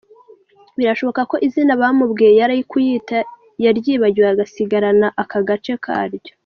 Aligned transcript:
Birashoboka 0.77 1.21
ko 1.31 1.35
izina 1.47 1.73
bamubwiye 1.81 2.31
yari 2.39 2.55
kuyita 2.71 3.17
yaryibagiwe 3.63 4.27
agasigarana 4.33 5.07
aka 5.21 5.39
gace 5.49 5.73
karyo!. 5.85 6.31